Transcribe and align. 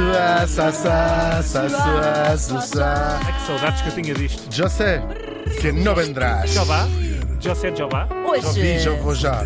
Sua, 0.00 0.46
sa, 0.46 0.72
sa, 0.72 1.42
sa, 1.42 1.68
sua, 1.68 2.36
su, 2.38 2.60
sa. 2.62 3.18
Ai, 3.22 3.32
que 3.34 3.40
saudades 3.46 3.82
que 3.82 3.88
eu 3.90 3.94
tinha 4.02 4.14
disto. 4.14 4.48
Yo 4.50 4.66
sé 4.70 5.02
que 5.60 5.72
no 5.72 5.94
vendrás. 5.94 6.50
Jová? 6.54 6.88
José 7.38 7.76
Jová? 7.76 8.08
Já 8.42 8.50
vi, 8.52 8.78
já 8.78 8.90
Hoje, 8.92 9.00
vou 9.02 9.14
já. 9.14 9.44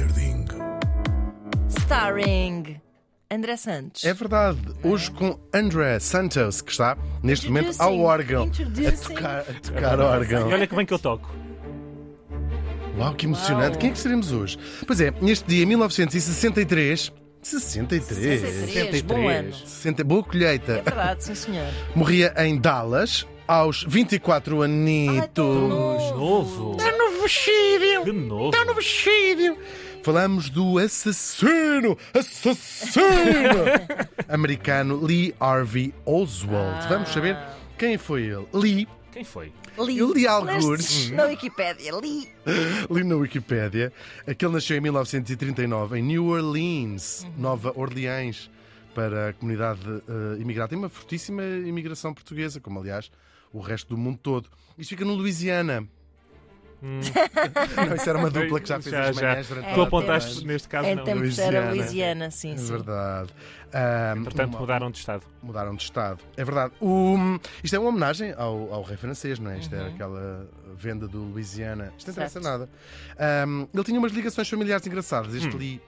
starring 1.80 2.80
André 3.28 3.56
Santos. 3.56 4.04
É 4.04 4.14
verdade, 4.14 4.58
hoje 4.84 5.10
com 5.10 5.36
André 5.52 5.98
Santos, 5.98 6.60
que 6.62 6.70
está 6.70 6.96
neste 7.20 7.48
momento 7.48 7.74
ao 7.80 7.92
Introducing, 7.92 8.04
órgão. 8.06 8.42
A 8.44 8.46
introducing. 8.46 9.08
tocar, 9.14 9.40
a 9.40 9.60
tocar 9.60 10.00
órgão. 10.00 10.50
E 10.50 10.54
olha 10.54 10.66
que 10.68 10.76
bem 10.76 10.86
que 10.86 10.94
eu 10.94 10.98
toco. 11.00 11.34
Uau, 12.96 13.12
que 13.14 13.26
emocionante. 13.26 13.70
Uau. 13.70 13.78
Quem 13.80 13.90
é 13.90 13.92
que 13.92 13.98
seremos 13.98 14.30
hoje? 14.30 14.56
Pois 14.86 15.00
é, 15.00 15.12
neste 15.20 15.48
dia 15.48 15.66
1963. 15.66 17.12
63. 17.44 18.40
63, 18.40 19.02
bom 19.02 19.28
ano. 19.28 19.52
60, 19.54 20.04
boa 20.04 20.22
colheita. 20.22 20.72
É 20.72 20.82
verdade, 20.82 21.24
sim 21.24 21.34
senhor. 21.34 21.66
Morria 21.94 22.32
em 22.38 22.58
Dallas 22.58 23.26
aos 23.46 23.84
24 23.86 24.62
anitos. 24.62 25.44
Novo. 26.16 26.76
Está 26.78 26.90
no 26.96 27.22
vestido! 27.22 28.04
Que 28.04 28.12
novo. 28.12 28.50
Está 28.50 28.64
no 28.64 28.74
vestido! 28.74 29.58
Falamos 30.02 30.50
do 30.50 30.78
assassino, 30.78 31.96
assassino 32.12 33.64
americano 34.28 35.02
Lee 35.02 35.34
Harvey 35.40 35.94
Oswald. 36.04 36.86
Vamos 36.88 37.08
saber 37.08 37.38
quem 37.78 37.96
foi 37.96 38.24
ele. 38.24 38.46
Lee, 38.52 38.88
Quem 39.12 39.24
foi? 39.24 39.50
Li. 39.78 39.98
Eu 39.98 40.12
li 40.12 40.26
algures. 40.26 40.64
Leste 40.64 41.12
Na 41.12 41.24
Wikipédia, 41.24 41.92
li. 42.00 42.28
li 42.90 43.04
na 43.04 43.16
Wikipédia, 43.16 43.92
que 44.38 44.44
ele 44.44 44.54
nasceu 44.54 44.76
em 44.76 44.80
1939 44.80 45.98
em 45.98 46.02
New 46.02 46.26
Orleans, 46.26 47.26
Nova 47.36 47.72
Orleans, 47.76 48.50
para 48.94 49.30
a 49.30 49.32
comunidade 49.32 49.80
imigrante. 50.38 50.70
Tem 50.70 50.78
uma 50.78 50.88
fortíssima 50.88 51.42
imigração 51.42 52.14
portuguesa, 52.14 52.60
como 52.60 52.78
aliás 52.78 53.10
o 53.52 53.60
resto 53.60 53.88
do 53.88 53.98
mundo 53.98 54.18
todo. 54.22 54.48
Isto 54.78 54.90
fica 54.90 55.04
no 55.04 55.14
Louisiana. 55.14 55.88
Não, 56.84 57.94
isso 57.96 58.08
era 58.10 58.18
uma 58.18 58.28
dupla 58.30 58.60
que 58.60 58.68
já 58.68 58.80
fez 58.80 58.92
Já, 58.94 59.08
as 59.08 59.16
já. 59.16 59.22
manhãs 59.30 59.48
durante 59.48 59.68
É, 59.68 59.74
Tu 59.74 59.80
apontaste, 59.82 60.46
neste 60.46 60.68
caso, 60.68 60.88
Em 60.88 60.94
não. 60.96 61.04
tempos 61.04 61.38
era 61.38 61.60
Louisiana. 61.60 61.74
Louisiana, 61.74 62.30
sim, 62.30 62.52
É 62.52 62.56
sim. 62.58 62.72
verdade. 62.72 63.30
Ah, 63.72 64.14
Portanto, 64.22 64.50
uma- 64.50 64.60
mudaram 64.60 64.90
de 64.90 64.98
estado. 64.98 65.22
mudaram 65.42 65.74
de 65.74 65.82
Estado. 65.82 66.20
É 66.36 66.44
verdade. 66.44 66.72
O- 66.80 67.16
isto 67.62 67.74
é 67.74 67.78
uma 67.78 67.88
homenagem 67.88 68.32
ao, 68.36 68.72
ao 68.72 68.82
rei 68.82 68.96
francês, 68.96 69.38
não 69.38 69.50
é? 69.50 69.58
Isto 69.58 69.74
é 69.74 69.88
aquela 69.88 70.48
venda 70.76 71.08
do 71.08 71.18
Louisiana. 71.24 71.92
Isto 71.98 72.08
não 72.08 72.12
interessa 72.12 72.40
nada. 72.40 72.68
Ahm, 73.18 73.66
ele 73.72 73.84
tinha 73.84 73.98
umas 73.98 74.12
ligações 74.12 74.48
familiares 74.48 74.86
engraçadas. 74.86 75.34
Este 75.34 75.56
Lee 75.56 75.80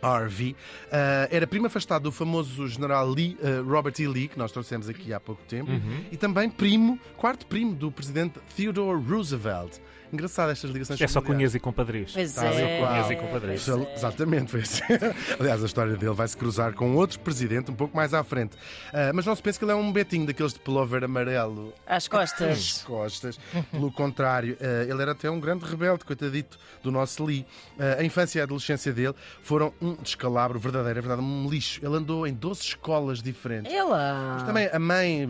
Harvey 0.00 0.54
ah, 0.92 1.26
era 1.30 1.44
primo 1.46 1.66
afastado 1.66 2.02
do 2.04 2.12
famoso 2.12 2.68
general 2.68 3.08
Lee, 3.10 3.36
ah, 3.42 3.62
Robert 3.68 3.94
E. 3.98 4.06
Lee, 4.06 4.28
que 4.28 4.38
nós 4.38 4.52
trouxemos 4.52 4.88
aqui 4.88 5.12
há 5.12 5.18
pouco 5.18 5.42
tempo, 5.48 5.70
e 6.12 6.16
também 6.16 6.48
primo, 6.48 6.98
quarto 7.16 7.46
primo 7.46 7.74
do 7.74 7.90
presidente 7.90 8.38
Theodore 8.56 9.02
Roosevelt. 9.02 9.78
Engraçado 10.12 10.50
estas 10.50 10.70
ligações 10.70 11.00
É 11.00 11.06
só 11.06 11.20
cunhas 11.20 11.54
e 11.54 11.60
compadrios. 11.60 12.12
Pois 12.12 12.32
Tá, 12.34 12.46
é. 12.46 12.78
Cunhas 12.80 13.10
e 13.10 13.16
compadrios. 13.16 13.60
Isso, 13.62 13.86
Exatamente, 13.94 14.50
foi 14.50 14.60
assim. 14.60 14.82
Aliás, 15.38 15.62
a 15.62 15.66
história 15.66 15.96
dele 15.96 16.14
vai 16.14 16.26
se 16.28 16.36
cruzar 16.36 16.72
com 16.74 16.94
outro 16.94 17.18
presidente 17.20 17.70
um 17.70 17.74
pouco 17.74 17.96
mais 17.96 18.14
à 18.14 18.22
frente. 18.24 18.56
Ah, 18.92 19.10
mas 19.14 19.26
não 19.26 19.34
se 19.34 19.42
pensa 19.42 19.58
que 19.58 19.64
ele 19.64 19.72
é 19.72 19.74
um 19.74 19.92
betinho 19.92 20.26
daqueles 20.26 20.52
de 20.52 20.60
pullover 20.60 21.04
amarelo 21.04 21.72
Às 21.86 22.08
costas. 22.08 22.82
costas. 22.86 23.38
Pelo 23.70 23.90
contrário, 23.92 24.56
ah, 24.60 24.84
ele 24.88 25.02
era 25.02 25.12
até 25.12 25.30
um 25.30 25.40
grande 25.40 25.64
rebelde, 25.64 26.04
coitadito 26.04 26.58
do 26.82 26.90
nosso 26.90 27.24
Lee. 27.24 27.46
Ah, 27.78 27.96
a 28.00 28.04
infância 28.04 28.38
e 28.38 28.40
a 28.40 28.44
adolescência 28.44 28.92
dele 28.92 29.14
foram 29.42 29.72
um 29.80 29.94
descalabro 29.94 30.58
verdadeiro, 30.58 30.98
é 30.98 31.02
verdade, 31.02 31.22
um 31.22 31.48
lixo. 31.48 31.84
Ele 31.84 31.96
andou 31.96 32.26
em 32.26 32.32
12 32.34 32.60
escolas 32.62 33.22
diferentes. 33.22 33.72
Ela. 33.72 34.34
Mas 34.34 34.42
também 34.44 34.68
a 34.72 34.78
mãe, 34.78 35.22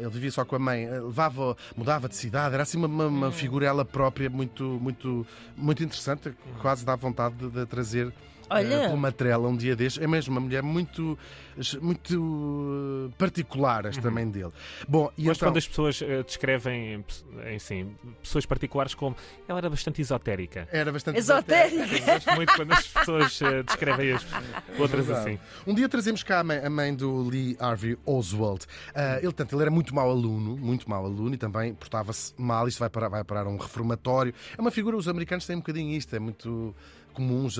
ele 0.00 0.10
vivia 0.10 0.30
só 0.30 0.44
com 0.44 0.56
a 0.56 0.58
mãe, 0.58 0.88
levava, 0.88 1.56
mudava 1.76 2.08
de 2.08 2.16
cidade, 2.16 2.54
era 2.54 2.62
assim 2.62 2.78
uma, 2.78 2.86
uma, 2.88 3.06
uma 3.06 3.32
figura 3.32 3.66
ela 3.66 3.84
própria 4.04 4.28
muito, 4.28 4.64
muito, 4.82 5.26
muito 5.56 5.82
interessante, 5.82 6.34
quase 6.60 6.84
dá 6.84 6.94
vontade 6.94 7.36
de, 7.36 7.48
de 7.48 7.66
trazer. 7.66 8.12
Olha. 8.50 8.74
eh, 8.74 8.80
Pela 8.86 8.96
matrela 8.96 9.48
um 9.48 9.56
dia 9.56 9.74
destes, 9.76 10.02
é 10.02 10.06
mesmo 10.06 10.32
uma 10.32 10.40
mulher 10.40 10.62
muito, 10.62 11.18
muito 11.80 13.08
eh, 13.10 13.14
particular, 13.18 13.86
esta 13.86 14.10
mãe 14.10 14.28
dele. 14.28 14.52
Bom, 14.88 15.10
e 15.16 15.24
Mas 15.26 15.36
então, 15.36 15.48
quando 15.48 15.56
as 15.58 15.66
pessoas 15.68 16.02
eh, 16.02 16.22
descrevem 16.22 17.04
em 17.46 17.58
si, 17.58 17.86
pessoas 18.22 18.46
particulares 18.46 18.94
como 18.94 19.16
ela 19.48 19.58
era 19.58 19.70
bastante 19.70 20.00
esotérica. 20.00 20.68
era 20.72 20.92
bastante 20.92 21.18
Esotérica. 21.18 21.94
Eu 21.96 22.04
gosto 22.06 22.34
muito 22.34 22.54
quando 22.54 22.72
as 22.72 22.86
pessoas 22.88 23.42
eh, 23.42 23.62
descrevem 23.62 24.12
as 24.12 24.24
outras 24.78 25.06
Verdade. 25.06 25.30
assim. 25.30 25.38
Um 25.66 25.74
dia 25.74 25.88
trazemos 25.88 26.22
cá 26.22 26.40
a 26.40 26.44
mãe, 26.44 26.58
a 26.58 26.70
mãe 26.70 26.94
do 26.94 27.28
Lee 27.28 27.56
Harvey 27.58 27.96
Oswald. 28.06 28.64
Ah, 28.94 29.18
ele, 29.22 29.32
tanto, 29.32 29.54
ele 29.54 29.62
era 29.62 29.70
muito 29.70 29.94
mau 29.94 30.10
aluno, 30.10 30.56
muito 30.56 30.88
mau 30.88 31.04
aluno 31.04 31.34
e 31.34 31.38
também 31.38 31.74
portava-se 31.74 32.32
mal. 32.36 32.66
Isto 32.68 32.78
vai 32.80 32.90
parar, 32.90 33.08
vai 33.08 33.24
parar 33.24 33.46
um 33.46 33.56
reformatório. 33.56 34.34
É 34.56 34.60
uma 34.60 34.70
figura, 34.70 34.96
os 34.96 35.08
americanos 35.08 35.46
têm 35.46 35.56
um 35.56 35.60
bocadinho 35.60 35.92
isto, 35.96 36.14
é 36.14 36.18
muito 36.18 36.74
comum 37.14 37.46
os, 37.46 37.56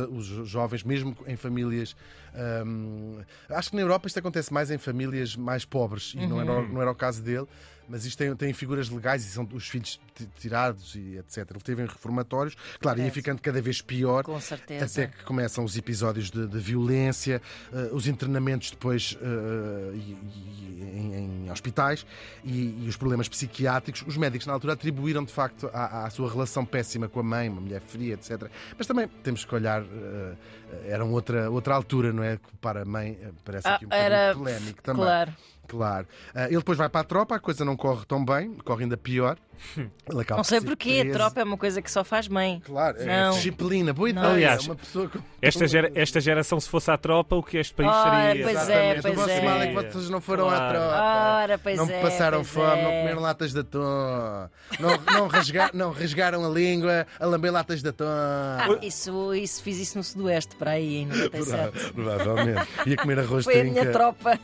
jovens, 0.47 0.83
mesmo 0.85 1.17
em 1.27 1.37
famílias. 1.37 1.97
ahm, 2.35 3.21
acho 3.49 3.71
que 3.71 3.77
na 3.77 3.83
Europa 3.83 4.07
isto 4.07 4.19
acontece 4.19 4.53
mais 4.53 4.71
em 4.71 4.77
famílias 4.79 5.37
mais 5.37 5.65
pobres 5.65 6.13
e 6.15 6.27
não, 6.27 6.41
era, 6.41 6.53
o- 6.53 6.69
não 6.69 6.83
era 6.83 6.91
o 6.91 6.95
caso 6.95 7.23
dele. 7.23 7.47
Mas 7.89 8.05
isto 8.05 8.17
tem, 8.19 8.35
tem 8.35 8.53
figuras 8.53 8.89
legais 8.89 9.25
e 9.25 9.29
são 9.29 9.49
os 9.53 9.69
filhos 9.69 10.01
ti- 10.15 10.29
tirados 10.41 10.95
e 10.95 11.19
etc. 11.19 11.51
Ele 11.51 11.61
teve 11.61 11.83
em 11.83 11.87
reformatórios, 11.87 12.55
claro, 12.81 12.99
ia 12.99 13.03
Parece. 13.05 13.15
ficando 13.15 13.41
cada 13.43 13.61
vez 13.61 13.81
pior. 13.83 14.25
Com 14.25 14.41
certeza. 14.41 14.85
Até 15.03 15.07
que 15.15 15.25
começam 15.25 15.65
os 15.65 15.77
episódios 15.77 16.31
de, 16.31 16.47
de 16.47 16.59
violência, 16.59 17.43
eh, 17.73 17.91
os 17.93 18.07
internamentos 18.07 18.71
depois 18.71 19.19
eh, 19.21 19.95
e- 19.95 19.99
e- 20.01 20.91
em, 20.95 21.45
em 21.47 21.51
hospitais 21.51 22.07
e, 22.43 22.85
e 22.85 22.89
os 22.89 22.97
problemas 22.97 23.29
psiquiátricos. 23.29 24.03
Os 24.07 24.17
médicos 24.17 24.47
na 24.47 24.53
altura 24.53 24.73
atribuíram 24.75 25.25
de 25.25 25.33
facto 25.33 25.69
à, 25.73 26.05
à 26.07 26.11
sua 26.11 26.31
relação 26.31 26.65
péssima 26.65 27.09
com 27.09 27.21
a 27.21 27.23
mãe, 27.23 27.49
uma 27.49 27.61
mulher 27.61 27.81
fria, 27.81 28.15
etc. 28.15 28.49
Mas 28.79 28.87
também 28.87 29.09
temos 29.23 29.45
que 29.45 29.55
olhar, 29.55 29.83
eh, 29.83 30.35
era 30.87 31.05
outra, 31.05 31.51
outra 31.51 31.75
altura, 31.75 32.13
não 32.13 32.23
é? 32.23 32.39
Para 32.61 32.83
a 32.83 32.85
mãe 32.85 33.19
parece 33.45 33.69
Ah, 33.69 33.75
aqui 33.77 33.87
um 33.87 33.93
era. 33.93 34.35
polémico 34.35 34.83
também. 34.83 35.03
Claro. 35.05 35.35
Claro. 35.69 36.07
Ah, 36.35 36.47
ele 36.47 36.57
depois 36.59 36.79
vai 36.79 36.89
para 36.89 37.01
a 37.01 37.05
tropa, 37.05 37.37
a 37.37 37.41
coisa 37.41 37.65
não 37.65 37.77
corre 37.77 38.05
tão 38.07 38.25
bem, 38.25 38.55
corre 38.65 38.85
ainda 38.85 38.97
pior. 38.97 39.37
Não 40.37 40.43
sei 40.45 40.61
porquê, 40.61 41.07
a 41.09 41.13
tropa 41.13 41.41
é 41.41 41.45
uma 41.45 41.57
coisa 41.57 41.81
que 41.81 41.89
só 41.91 42.03
faz 42.03 42.27
mãe. 42.27 42.61
Claro, 42.67 43.01
é 43.01 43.07
Não. 43.07 43.33
disciplina, 43.35 43.93
boa 43.93 44.11
ideia. 44.11 44.27
Aliás, 44.27 44.67
uma 44.67 44.75
pessoa 44.75 45.09
com... 45.09 45.21
Esta, 45.41 45.67
gera- 45.69 45.93
esta 45.95 46.21
geração, 46.21 46.59
se 46.59 46.69
fosse 46.69 46.91
à 46.91 46.99
tropa, 46.99 47.37
o 47.37 47.43
que 47.43 47.57
este 47.59 47.73
país 47.73 47.89
Ora, 47.89 48.27
seria? 48.31 48.45
pois 48.45 48.69
é, 48.69 49.01
pois 49.01 49.15
o 49.15 49.17
vosso 49.17 49.31
é. 49.31 49.41
mal 49.43 49.63
é 49.63 49.67
que 49.69 49.73
vocês 49.75 50.11
não 50.11 50.21
foram 50.21 50.49
à 50.49 50.57
Claro. 50.57 50.73
tropa. 50.79 51.03
Ora, 51.43 51.59
pois 51.59 51.79
não 51.79 51.89
é, 51.89 52.03
passaram 52.03 52.39
pois 52.39 52.49
fome, 52.51 52.67
é. 52.81 52.83
não 52.83 52.91
comeram 52.91 53.21
latas 53.23 53.53
de 53.53 53.61
atum. 53.61 53.79
Não, 54.81 54.99
não, 55.15 55.27
rasga- 55.29 55.71
não 55.73 55.93
rasgaram 55.93 56.45
a 56.45 56.49
língua 56.49 57.07
a 57.21 57.25
lamber 57.25 57.53
latas 57.53 57.81
de 57.81 57.89
atum. 57.89 58.05
Ah, 58.07 58.79
isso, 58.83 59.33
isso, 59.35 59.63
fiz 59.63 59.79
isso 59.79 59.97
no 59.97 60.03
Sudoeste, 60.05 60.57
para 60.57 60.73
aí, 60.73 60.97
em 60.97 61.07
97. 61.07 61.93
Provavelmente. 61.93 62.69
Ia 62.87 62.97
comer 62.97 63.21
arroz 63.21 63.45
Foi 63.45 63.61
a 63.61 63.65
minha 63.65 63.91
tropa. 63.93 64.39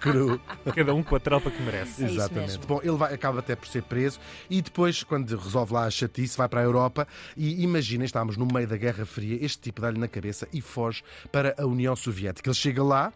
cru. 0.00 0.40
Cada 0.74 0.94
um 0.94 1.02
com 1.02 1.16
a 1.16 1.20
tropa 1.20 1.50
que 1.50 1.60
merece. 1.62 2.04
É 2.04 2.06
Exatamente. 2.10 2.58
Bom, 2.66 2.80
ele 2.82 2.96
vai- 2.96 3.14
acaba 3.14 3.38
até 3.40 3.54
por 3.56 3.66
ser 3.68 3.82
preso 3.82 4.18
e 4.50 4.60
depois, 4.62 5.02
quando 5.02 5.36
resolve 5.36 5.72
lá 5.72 5.84
a 5.84 5.90
chatice, 5.90 6.36
vai 6.36 6.48
para 6.48 6.60
a 6.60 6.64
Europa 6.64 7.06
e 7.36 7.62
imaginem, 7.62 8.04
estávamos 8.04 8.36
no 8.36 8.46
meio 8.46 8.66
da 8.68 8.76
Guerra 8.76 9.04
Fria, 9.06 9.38
este 9.44 9.58
tipo 9.62 9.80
dá-lhe 9.80 9.98
na 9.98 10.08
cabeça 10.08 10.46
e 10.52 10.60
foge 10.60 11.02
para 11.32 11.54
a 11.58 11.64
União 11.66 11.94
Soviética. 11.96 12.48
Ele 12.50 12.54
chega 12.56 12.82
lá. 12.82 13.12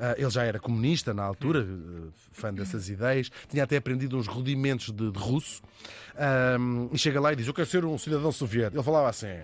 ah, 0.00 0.14
ele 0.18 0.30
já 0.30 0.42
era 0.44 0.58
comunista 0.58 1.12
na 1.14 1.22
altura, 1.22 1.60
eh, 1.60 2.08
fã 2.32 2.52
dessas 2.52 2.88
ideias, 2.88 3.30
tinha 3.48 3.62
até 3.64 3.76
aprendido 3.76 4.16
uns 4.16 4.26
rudimentos 4.26 4.90
de, 4.90 5.10
de 5.10 5.18
russo 5.18 5.62
ahm, 6.16 6.88
e 6.92 6.98
chega 6.98 7.20
lá 7.20 7.32
e 7.32 7.36
diz: 7.36 7.46
Eu 7.46 7.54
quero 7.54 7.68
ser 7.68 7.84
um 7.84 7.96
cidadão 7.98 8.32
soviético. 8.32 8.76
Ele 8.76 8.82
falava 8.84 9.08
assim: 9.10 9.38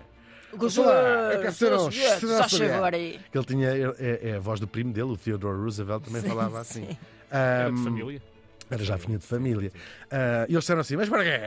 Gostou? 0.56 0.84
Eu 0.86 1.40
quero 1.42 1.52
ser 1.52 1.72
um 1.74 1.90
cidadão 1.90 2.42
Só 2.42 2.48
chegou 2.48 2.48
soviético. 2.48 2.84
aí. 2.94 3.20
que 3.30 3.38
ele 3.38 3.44
tinha, 3.46 3.68
é, 3.98 4.30
é 4.30 4.36
a 4.36 4.40
voz 4.40 4.58
do 4.58 4.66
primo 4.66 4.92
dele, 4.92 5.10
o 5.12 5.16
Theodore 5.16 5.58
Roosevelt, 5.58 6.04
também 6.04 6.22
falava 6.22 6.58
assim. 6.60 6.88
Era 7.30 7.70
de 7.70 7.82
família. 7.84 8.22
era 8.70 8.84
já 8.84 8.96
vinha 8.96 9.18
de 9.18 9.26
família. 9.26 9.72
Ah, 10.10 10.46
e 10.48 10.52
eles 10.52 10.60
disseram 10.60 10.80
assim: 10.80 10.96
Mas 10.96 11.08
para 11.08 11.24
quê? 11.24 11.40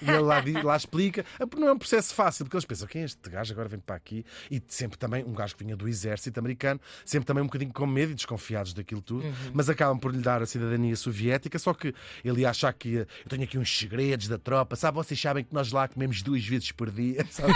E 0.00 0.08
ele 0.10 0.18
lá, 0.20 0.42
lá 0.62 0.76
explica. 0.76 1.24
Ah, 1.38 1.46
Não 1.56 1.68
é 1.68 1.72
um 1.72 1.78
processo 1.78 2.14
fácil, 2.14 2.44
porque 2.44 2.56
eles 2.56 2.64
pensam: 2.64 2.86
Quem 2.88 3.02
é 3.02 3.04
este 3.04 3.28
gajo 3.28 3.52
agora 3.52 3.68
vem 3.68 3.80
para 3.80 3.96
aqui? 3.96 4.24
E 4.50 4.62
sempre 4.68 4.98
também, 4.98 5.24
um 5.24 5.32
gajo 5.32 5.56
que 5.56 5.64
vinha 5.64 5.76
do 5.76 5.88
exército 5.88 6.38
americano, 6.38 6.80
sempre 7.04 7.26
também 7.26 7.42
um 7.42 7.46
bocadinho 7.46 7.72
com 7.72 7.86
medo 7.86 8.12
e 8.12 8.14
desconfiados 8.14 8.72
daquilo 8.72 9.02
tudo, 9.02 9.24
mas 9.52 9.68
acabam 9.68 9.98
por 9.98 10.12
lhe 10.14 10.22
dar 10.22 10.42
a 10.42 10.46
cidadania 10.46 10.96
soviética. 10.96 11.58
Só 11.58 11.74
que 11.74 11.94
ele 12.24 12.42
ia 12.42 12.50
achar 12.50 12.72
que 12.72 12.94
eu 12.94 13.06
tenho 13.28 13.44
aqui 13.44 13.58
uns 13.58 13.76
segredos 13.76 14.28
da 14.28 14.38
tropa, 14.38 14.76
sabe? 14.76 14.96
Vocês 14.96 15.20
sabem 15.20 15.44
que 15.44 15.52
nós 15.54 15.72
lá 15.72 15.88
comemos 15.88 16.22
duas 16.22 16.44
vezes 16.46 16.72
por 16.72 16.90
dia, 16.90 17.24
sabe? 17.30 17.52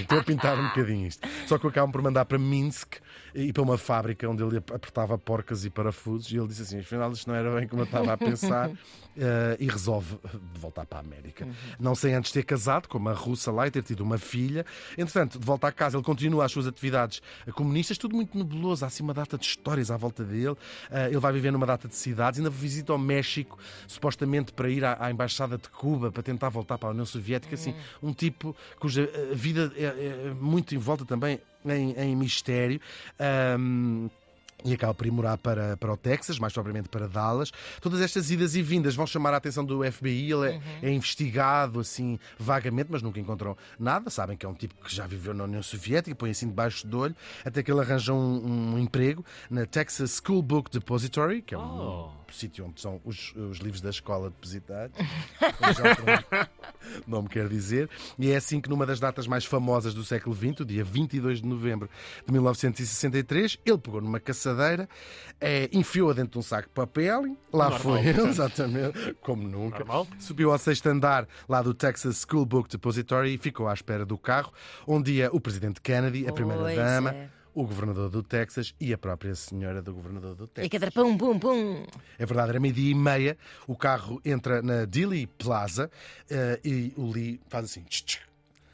Estou 0.00 0.18
a 0.18 0.24
pintar 0.24 0.58
um 0.58 0.68
bocadinho 0.68 1.06
isto. 1.06 1.26
Só 1.46 1.58
que 1.58 1.66
acabam 1.66 1.90
por 1.90 2.02
mandar 2.02 2.24
para 2.24 2.38
Minsk 2.38 2.96
e 3.34 3.52
para 3.52 3.62
uma 3.62 3.78
fábrica 3.78 4.28
onde 4.28 4.42
ele 4.42 4.58
apertava 4.58 5.16
porcas 5.18 5.64
e 5.64 5.70
parafusos. 5.70 6.30
E 6.32 6.36
ele 6.36 6.48
disse 6.48 6.62
assim: 6.62 6.80
afinal, 6.80 7.12
isto 7.12 7.28
não 7.28 7.34
era 7.34 7.54
bem 7.54 7.66
como 7.66 7.82
eu 7.82 7.86
estava 7.86 8.12
a 8.12 8.16
pensar. 8.16 8.70
eh, 9.16 9.56
e 9.60 9.68
resolve 9.68 10.18
voltar 10.54 10.86
para 10.86 11.00
a 11.00 11.02
América. 11.12 11.46
Não 11.78 11.94
sem 11.94 12.14
antes 12.14 12.32
ter 12.32 12.44
casado 12.44 12.88
com 12.88 12.98
uma 12.98 13.12
russa 13.12 13.52
lá 13.52 13.66
e 13.66 13.70
ter 13.70 13.82
tido 13.82 14.00
uma 14.00 14.18
filha. 14.18 14.64
Entretanto, 14.96 15.38
de 15.38 15.44
volta 15.44 15.68
à 15.68 15.72
casa, 15.72 15.96
ele 15.96 16.04
continua 16.04 16.44
as 16.44 16.52
suas 16.52 16.66
atividades 16.66 17.22
comunistas, 17.54 17.98
tudo 17.98 18.16
muito 18.16 18.36
nebuloso. 18.36 18.84
Há 18.84 18.88
assim 18.88 19.02
uma 19.02 19.14
data 19.14 19.36
de 19.36 19.44
histórias 19.44 19.90
à 19.90 19.96
volta 19.96 20.24
dele. 20.24 20.56
Ah, 20.90 21.08
ele 21.08 21.18
vai 21.18 21.32
viver 21.32 21.50
numa 21.52 21.66
data 21.66 21.86
de 21.86 21.94
cidades, 21.94 22.38
ainda 22.38 22.50
visita 22.50 22.94
o 22.94 22.98
México, 22.98 23.58
supostamente 23.86 24.52
para 24.52 24.68
ir 24.68 24.84
à, 24.84 25.10
Embaixada 25.10 25.58
de 25.58 25.68
Cuba, 25.68 26.10
para 26.10 26.22
tentar 26.22 26.48
voltar 26.48 26.78
para 26.78 26.88
a 26.88 26.92
União 26.92 27.06
Soviética. 27.06 27.54
Assim, 27.54 27.74
um 28.02 28.12
tipo 28.12 28.56
cuja 28.78 29.08
ah, 29.14 29.34
vida 29.34 29.72
é, 29.76 29.84
é 30.30 30.34
muito 30.40 30.74
envolta 30.74 31.04
também 31.04 31.40
em, 31.66 31.92
em 31.92 32.16
mistério. 32.16 32.80
Ahm, 33.18 34.08
e 34.64 34.72
acaba 34.72 34.94
por 34.94 35.06
ir 35.06 35.10
morar 35.10 35.36
para, 35.38 35.76
para 35.76 35.92
o 35.92 35.96
Texas, 35.96 36.38
mais 36.38 36.52
propriamente 36.52 36.88
para 36.88 37.08
Dallas. 37.08 37.50
Todas 37.80 38.00
estas 38.00 38.30
idas 38.30 38.54
e 38.54 38.62
vindas 38.62 38.94
vão 38.94 39.06
chamar 39.06 39.34
a 39.34 39.36
atenção 39.36 39.64
do 39.64 39.82
FBI. 39.90 40.32
Ele 40.32 40.48
é, 40.48 40.60
é 40.82 40.90
investigado 40.90 41.80
assim 41.80 42.18
vagamente, 42.38 42.88
mas 42.90 43.02
nunca 43.02 43.20
encontram 43.20 43.56
nada. 43.78 44.10
Sabem 44.10 44.36
que 44.36 44.46
é 44.46 44.48
um 44.48 44.54
tipo 44.54 44.74
que 44.84 44.94
já 44.94 45.06
viveu 45.06 45.34
na 45.34 45.44
União 45.44 45.62
Soviética, 45.62 46.14
põe 46.14 46.30
assim 46.30 46.46
debaixo 46.46 46.86
do 46.86 46.98
olho, 46.98 47.16
até 47.44 47.62
que 47.62 47.70
ele 47.70 47.80
arranja 47.80 48.12
um, 48.12 48.74
um 48.74 48.78
emprego 48.78 49.24
na 49.50 49.66
Texas 49.66 50.20
School 50.24 50.42
Book 50.42 50.70
Depository, 50.70 51.42
que 51.42 51.54
é 51.54 51.58
um 51.58 51.72
Oh. 51.82 52.21
Sítio 52.34 52.66
onde 52.66 52.80
são 52.80 53.00
os, 53.04 53.34
os 53.34 53.58
livros 53.58 53.80
da 53.80 53.90
escola 53.90 54.30
depositados. 54.30 54.96
Como 55.58 55.72
já 55.72 55.92
o 55.92 55.96
próprio 55.96 56.48
nome 57.06 57.28
quer 57.28 57.48
dizer. 57.48 57.88
E 58.18 58.30
é 58.30 58.36
assim 58.36 58.60
que 58.60 58.68
numa 58.68 58.86
das 58.86 59.00
datas 59.00 59.26
mais 59.26 59.44
famosas 59.44 59.94
do 59.94 60.04
século 60.04 60.34
XX, 60.34 60.60
o 60.60 60.64
dia 60.64 60.84
22 60.84 61.40
de 61.40 61.46
novembro 61.46 61.88
de 62.26 62.32
1963, 62.32 63.58
ele 63.64 63.78
pegou 63.78 64.00
numa 64.00 64.20
caçadeira, 64.20 64.88
eh, 65.40 65.68
enfiou-a 65.72 66.12
dentro 66.12 66.32
de 66.32 66.38
um 66.38 66.42
saco 66.42 66.68
de 66.68 66.74
papel, 66.74 67.36
lá 67.52 67.70
Normal, 67.70 67.78
foi 67.80 68.06
ele, 68.06 68.22
exatamente, 68.28 69.14
como 69.20 69.46
nunca. 69.46 69.78
Normal. 69.80 70.06
Subiu 70.18 70.52
ao 70.52 70.58
sexto 70.58 70.86
andar 70.86 71.26
lá 71.48 71.62
do 71.62 71.74
Texas 71.74 72.24
School 72.28 72.46
Book 72.46 72.68
Depository 72.68 73.34
e 73.34 73.38
ficou 73.38 73.68
à 73.68 73.74
espera 73.74 74.04
do 74.04 74.18
carro, 74.18 74.52
onde 74.86 75.12
ia 75.12 75.30
o 75.32 75.40
presidente 75.40 75.80
Kennedy, 75.80 76.26
a 76.28 76.32
primeira-dama, 76.32 77.10
é. 77.10 77.41
O 77.54 77.64
governador 77.66 78.08
do 78.10 78.22
Texas 78.22 78.74
e 78.80 78.92
a 78.92 78.98
própria 78.98 79.34
senhora 79.34 79.82
do 79.82 79.92
governador 79.94 80.34
do 80.34 80.44
E 80.44 80.48
Texas. 80.48 80.70
que 80.70 80.76
era 80.76 80.90
pum, 80.90 81.16
pum, 81.16 81.38
pum. 81.38 81.84
É 82.18 82.24
verdade, 82.26 82.50
era 82.50 82.60
meio-dia 82.60 82.90
e 82.90 82.94
meia, 82.94 83.36
o 83.66 83.76
carro 83.76 84.20
entra 84.24 84.62
na 84.62 84.84
Dealey 84.84 85.26
Plaza 85.26 85.90
eh, 86.30 86.60
e 86.64 86.92
o 86.96 87.10
Lee 87.10 87.40
faz 87.48 87.64
assim. 87.66 87.82
tch, 87.82 88.02
tch, 88.02 88.20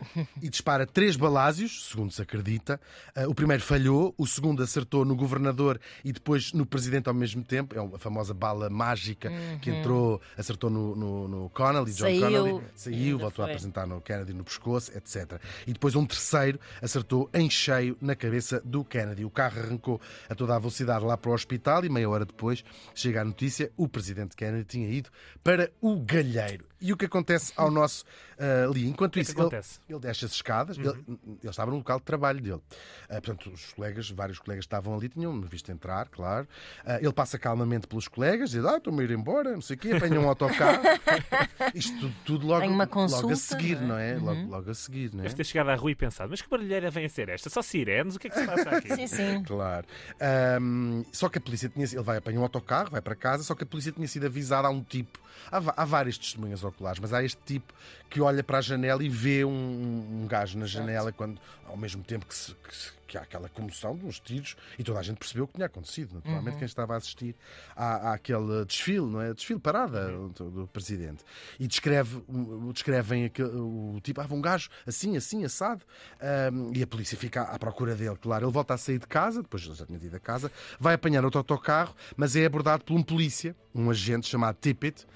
E 0.40 0.48
dispara 0.48 0.86
três 0.86 1.16
balásios, 1.16 1.88
segundo 1.88 2.12
se 2.12 2.22
acredita. 2.22 2.80
Eh, 3.14 3.26
o 3.26 3.34
primeiro 3.34 3.62
falhou, 3.62 4.14
o 4.16 4.26
segundo 4.26 4.62
acertou 4.62 5.04
no 5.04 5.16
governador 5.16 5.80
e 6.04 6.12
depois 6.12 6.52
no 6.52 6.64
presidente 6.64 7.08
ao 7.08 7.14
mesmo 7.14 7.42
tempo. 7.42 7.74
É 7.74 7.94
a 7.94 7.98
famosa 7.98 8.32
bala 8.32 8.70
mágica 8.70 9.30
que 9.60 9.70
entrou, 9.70 10.20
acertou 10.36 10.70
no, 10.70 10.94
no, 10.94 11.28
no 11.28 11.50
Connolly, 11.50 11.92
John 11.92 12.04
Saiu, 12.04 12.20
Connolly, 12.20 12.64
saiu, 12.74 13.18
voltou 13.18 13.42
a 13.42 13.46
foi. 13.46 13.54
apresentar 13.54 13.86
no 13.86 14.00
Kennedy 14.00 14.32
no 14.32 14.44
pescoço, 14.44 14.92
etc. 14.96 15.40
E 15.66 15.72
depois 15.72 15.94
um 15.94 16.06
terceiro 16.06 16.58
acertou 16.80 17.28
em 17.34 17.50
cheio 17.50 17.96
na 18.00 18.14
cabeça 18.14 18.60
do 18.64 18.84
Kennedy. 18.84 19.24
O 19.24 19.30
carro 19.30 19.60
arrancou 19.60 20.00
a 20.28 20.34
toda 20.34 20.54
a 20.54 20.58
velocidade 20.58 21.04
lá 21.04 21.16
para 21.16 21.30
o 21.30 21.34
hospital 21.34 21.84
e 21.84 21.88
meia 21.88 22.08
hora 22.08 22.24
depois 22.24 22.64
chega 22.94 23.20
a 23.20 23.24
notícia: 23.24 23.70
o 23.76 23.88
presidente 23.88 24.36
Kennedy 24.36 24.64
tinha 24.64 24.88
ido 24.88 25.10
para 25.42 25.70
o 25.80 25.98
galheiro. 26.00 26.66
E 26.80 26.92
o 26.92 26.96
que 26.96 27.04
acontece 27.04 27.52
ao 27.56 27.70
nosso 27.70 28.04
ah, 28.38 28.68
Lee? 28.72 28.86
Enquanto 28.86 29.14
que 29.14 29.18
é 29.18 29.22
isso, 29.22 29.34
que 29.34 29.40
ele, 29.40 29.46
acontece? 29.46 29.80
ele 29.88 29.98
desce 29.98 30.24
as 30.24 30.32
escadas, 30.32 30.78
ele, 30.78 30.88
ele 30.88 31.38
estava 31.44 31.70
no 31.70 31.78
local 31.78 31.98
de 31.98 32.04
trabalho 32.04 32.40
dele. 32.40 32.60
Ah, 33.08 33.20
portanto, 33.20 33.50
os 33.50 33.72
colegas, 33.72 34.10
vários 34.10 34.38
colegas 34.38 34.64
estavam 34.64 34.94
ali, 34.94 35.08
tinham 35.08 35.40
visto 35.42 35.70
entrar, 35.70 36.08
claro. 36.08 36.46
Ah, 36.84 36.98
ele 37.00 37.12
passa 37.12 37.38
calmamente 37.38 37.86
pelos 37.86 38.08
colegas, 38.08 38.50
diz: 38.50 38.64
Ah, 38.64 38.76
estou-me 38.76 39.00
a 39.00 39.04
ir 39.04 39.10
embora, 39.10 39.52
não 39.52 39.60
sei 39.60 39.76
o 39.76 39.78
quê, 39.78 39.92
apanha 39.92 40.20
um 40.20 40.28
autocarro. 40.28 40.82
Isto 41.74 41.98
tudo, 41.98 42.14
tudo 42.24 42.46
logo, 42.46 42.66
uma 42.66 42.84
logo 42.84 42.92
consulta, 42.92 43.32
a 43.32 43.36
seguir, 43.36 43.80
não 43.80 43.88
não 43.88 43.98
é? 43.98 44.12
é? 44.12 44.18
Logo, 44.18 44.46
logo 44.48 44.70
a 44.70 44.74
seguir, 44.74 45.12
não 45.12 45.20
é? 45.20 45.22
Deve 45.24 45.34
ter 45.34 45.44
chegado 45.44 45.70
à 45.70 45.74
rua 45.74 45.90
e 45.90 45.94
pensado, 45.94 46.30
mas 46.30 46.40
que 46.40 46.48
barulheira 46.48 46.90
vem 46.90 47.06
a 47.06 47.08
ser 47.08 47.28
esta? 47.28 47.50
Só 47.50 47.62
sirenes? 47.62 48.16
O 48.16 48.18
que 48.18 48.28
é 48.28 48.30
que 48.30 48.38
se 48.38 48.46
passa 48.46 48.70
aqui? 48.70 48.88
Sim, 48.94 49.06
sim. 49.06 49.42
Claro. 49.44 49.86
Ahm, 50.20 51.02
só 51.12 51.28
que 51.28 51.38
a 51.38 51.40
polícia 51.40 51.68
tinha. 51.68 51.84
Ele 51.84 52.02
vai 52.02 52.18
apanhar 52.18 52.40
um 52.40 52.42
autocarro, 52.42 52.90
vai 52.90 53.00
para 53.00 53.14
casa, 53.14 53.42
só 53.42 53.54
que 53.54 53.64
a 53.64 53.66
polícia 53.66 53.92
tinha 53.92 54.06
sido 54.06 54.26
avisada 54.26 54.68
a 54.68 54.70
um 54.70 54.82
tipo. 54.82 55.18
Há, 55.50 55.82
há 55.82 55.84
várias 55.84 56.18
testemunhas 56.18 56.64
oculares, 56.68 57.00
mas 57.00 57.12
há 57.12 57.22
este 57.22 57.40
tipo 57.44 57.72
que 58.10 58.20
olha 58.20 58.42
para 58.42 58.58
a 58.58 58.60
janela 58.60 59.02
e 59.04 59.08
vê 59.08 59.44
um, 59.44 60.22
um 60.22 60.26
gajo 60.26 60.58
na 60.58 60.66
janela 60.66 61.12
quando, 61.12 61.40
ao 61.66 61.76
mesmo 61.76 62.02
tempo 62.02 62.24
que, 62.26 62.34
se- 62.34 62.54
que 62.54 62.74
se- 62.76 62.98
que 63.08 63.16
há 63.16 63.22
aquela 63.22 63.48
comoção 63.48 63.96
de 63.96 64.04
uns 64.04 64.20
tiros 64.20 64.54
e 64.78 64.84
toda 64.84 64.98
a 64.98 65.02
gente 65.02 65.16
percebeu 65.16 65.44
o 65.44 65.46
que 65.46 65.54
tinha 65.54 65.64
acontecido. 65.64 66.14
Naturalmente, 66.16 66.58
quem 66.58 66.66
estava 66.66 66.92
a 66.92 66.98
assistir 66.98 67.34
à, 67.74 68.12
àquele 68.12 68.66
desfile, 68.66 69.06
não 69.06 69.18
é? 69.22 69.32
Desfile 69.32 69.58
parada 69.58 70.10
do, 70.10 70.50
do 70.50 70.66
presidente. 70.66 71.24
E 71.58 71.66
descreve, 71.66 72.22
um, 72.28 72.70
descrevem 72.70 73.24
aquele, 73.24 73.48
o 73.48 73.98
tipo, 74.02 74.20
ah, 74.20 74.26
um 74.30 74.42
gajo 74.42 74.68
assim, 74.86 75.16
assim, 75.16 75.42
assado. 75.42 75.86
Ahm, 76.20 76.70
e 76.76 76.82
a 76.82 76.86
polícia 76.86 77.16
fica 77.16 77.42
à 77.44 77.58
procura 77.58 77.94
dele, 77.94 78.16
claro. 78.20 78.44
Ele 78.44 78.52
volta 78.52 78.74
a 78.74 78.76
sair 78.78 78.98
de 78.98 79.06
casa, 79.06 79.40
depois 79.40 79.62
já 79.62 79.86
tinha 79.86 79.96
ido 79.98 80.14
a 80.16 80.20
casa, 80.20 80.52
vai 80.78 80.92
apanhar 80.94 81.24
outro 81.24 81.38
autocarro, 81.38 81.94
mas 82.14 82.36
é 82.36 82.44
abordado 82.44 82.84
por 82.84 82.94
um 82.94 83.02
polícia, 83.02 83.56
um 83.74 83.88
agente 83.90 84.26
chamado 84.28 84.58
Tippett. 84.60 85.06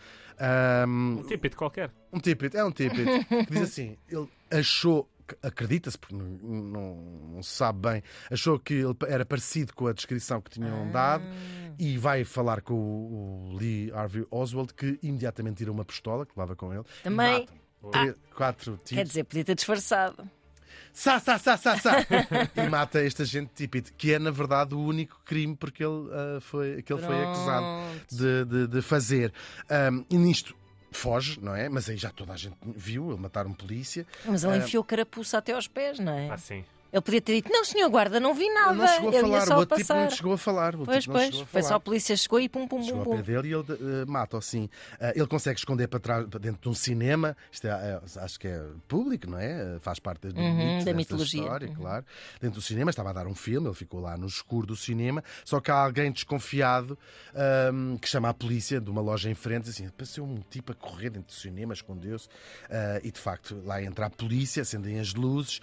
Um 0.86 1.22
típico 1.26 1.56
qualquer. 1.56 1.90
um 2.12 2.18
Tippett, 2.18 2.56
é 2.56 2.64
um 2.64 2.70
Tippett, 2.70 3.24
que 3.26 3.52
diz 3.52 3.62
assim: 3.62 3.96
ele 4.08 4.28
achou, 4.50 5.08
acredita-se, 5.42 5.98
porque 5.98 6.14
não, 6.14 6.24
não, 6.26 6.94
não 7.34 7.42
se 7.42 7.50
sabe 7.50 7.88
bem, 7.88 8.02
achou 8.30 8.58
que 8.58 8.74
ele 8.74 8.94
era 9.08 9.24
parecido 9.24 9.72
com 9.74 9.86
a 9.86 9.92
descrição 9.92 10.40
que 10.40 10.50
tinham 10.50 10.90
dado 10.90 11.24
e 11.78 11.96
vai 11.98 12.24
falar 12.24 12.60
com 12.60 12.74
o, 12.74 13.50
o 13.52 13.56
Lee 13.56 13.90
Harvey 13.92 14.26
Oswald, 14.30 14.74
que 14.74 14.98
imediatamente 15.02 15.56
tira 15.58 15.72
uma 15.72 15.84
pistola 15.84 16.24
que 16.26 16.32
levava 16.36 16.54
com 16.56 16.72
ele. 16.72 16.84
e 17.00 17.02
Também- 17.04 17.40
mata-o. 17.40 17.90
Três- 17.90 18.14
quatro 18.36 18.72
tiros. 18.76 18.90
Quer 18.90 19.04
dizer, 19.04 19.24
podia 19.24 19.44
ter 19.44 19.54
disfarçado. 19.56 20.28
Sá, 20.92 21.18
sá, 21.18 21.38
sá, 21.38 21.56
sá, 21.56 21.76
sá. 21.78 22.06
e 22.54 22.60
mata 22.68 23.02
este 23.02 23.22
agente 23.22 23.50
Tippett, 23.54 23.92
que 23.92 24.12
é 24.12 24.18
na 24.18 24.30
verdade 24.30 24.74
o 24.74 24.80
único 24.80 25.20
crime 25.24 25.56
porque 25.56 25.82
ele, 25.82 26.08
ah, 26.12 26.38
foi, 26.40 26.82
que 26.82 26.92
ele 26.92 27.00
foi 27.02 27.22
acusado 27.22 27.66
de, 28.10 28.44
de- 28.44 28.66
de 28.68 28.82
fazer. 28.82 29.32
Ahm, 29.70 30.04
e 30.10 30.16
nisto 30.18 30.54
foge, 30.90 31.38
não 31.42 31.54
é? 31.56 31.68
Mas 31.70 31.88
aí 31.88 31.96
já 31.96 32.10
toda 32.10 32.34
a 32.34 32.36
gente 32.36 32.56
viu, 32.76 33.10
ele 33.10 33.20
matar 33.20 33.46
um 33.46 33.54
polícia. 33.54 34.06
Mas 34.26 34.44
ele 34.44 34.52
Ah, 34.54 34.56
enfiou 34.58 34.84
carapuça 34.84 35.38
até 35.38 35.52
aos 35.54 35.66
pés, 35.66 35.98
não 35.98 36.12
é? 36.12 36.28
Ah, 36.30 36.36
sim. 36.36 36.62
Ele 36.92 37.00
podia 37.00 37.22
ter 37.22 37.34
dito: 37.36 37.50
Não, 37.50 37.64
senhor 37.64 37.88
guarda, 37.88 38.20
não 38.20 38.34
vi 38.34 38.48
nada. 38.52 38.72
Ele 38.72 38.78
não 38.80 38.86
chegou 38.88 39.08
a 39.08 39.12
ia 39.14 39.20
falar, 39.22 39.46
só 39.46 39.54
o 39.54 39.58
outro 39.60 39.76
tipo 39.76 39.88
passar. 39.88 40.02
não 40.04 40.10
chegou 40.10 40.32
a 40.34 40.38
falar. 40.38 40.74
O 40.76 40.84
Pois, 40.84 41.04
tipo 41.04 41.12
pois. 41.12 41.40
a 41.40 41.46
Foi 41.46 41.62
só 41.62 41.68
falar. 41.68 41.76
a 41.76 41.80
polícia 41.80 42.16
chegou 42.16 42.38
e 42.40 42.48
pum, 42.48 42.68
pum, 42.68 42.78
pum, 42.78 42.82
Chegou 42.84 43.00
ao 43.00 43.06
pum. 43.06 43.16
pé 43.16 43.22
dele 43.22 43.48
e 43.48 43.52
ele 43.54 43.64
eh, 43.70 44.04
mata-o 44.06 44.38
assim. 44.38 44.68
Eh, 45.00 45.12
ele 45.16 45.26
consegue 45.26 45.58
esconder 45.58 45.88
para 45.88 45.98
trás, 46.00 46.26
para 46.28 46.38
dentro 46.38 46.60
de 46.60 46.68
um 46.68 46.74
cinema. 46.74 47.34
Isto 47.50 47.66
é, 47.66 47.70
é, 47.70 48.00
acho 48.20 48.38
que 48.38 48.46
é 48.48 48.62
público, 48.86 49.28
não 49.30 49.38
é? 49.38 49.78
Faz 49.80 49.98
parte 49.98 50.26
Uhum, 50.26 50.54
mitos 50.54 50.84
da 50.84 50.92
mitologia. 50.92 51.40
história, 51.40 51.68
Uhum. 51.68 51.74
claro. 51.74 52.04
Dentro 52.40 52.60
do 52.60 52.62
cinema 52.62 52.90
estava 52.90 53.10
a 53.10 53.12
dar 53.14 53.26
um 53.26 53.34
filme, 53.34 53.66
ele 53.68 53.74
ficou 53.74 54.00
lá 54.00 54.16
no 54.18 54.26
escuro 54.26 54.66
do 54.66 54.76
cinema. 54.76 55.24
Só 55.44 55.60
que 55.60 55.70
há 55.70 55.76
alguém 55.76 56.12
desconfiado 56.12 56.98
ahm, 57.34 57.96
que 57.96 58.08
chama 58.08 58.28
a 58.28 58.34
polícia 58.34 58.80
de 58.80 58.90
uma 58.90 59.00
loja 59.00 59.30
em 59.30 59.34
frente, 59.34 59.68
assim, 59.70 59.88
passou 59.88 60.26
um 60.26 60.40
tipo 60.50 60.72
a 60.72 60.74
correr 60.74 61.10
dentro 61.10 61.28
do 61.28 61.32
cinema, 61.40 61.72
escondeu-se. 61.72 62.28
Ah, 62.70 63.00
e 63.02 63.10
de 63.10 63.18
facto, 63.18 63.60
lá 63.64 63.82
entra 63.82 64.06
a 64.06 64.10
polícia, 64.10 64.62
acendem 64.62 65.00
as 65.00 65.14
luzes. 65.14 65.60